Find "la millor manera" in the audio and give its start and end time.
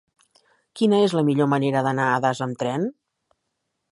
1.19-1.85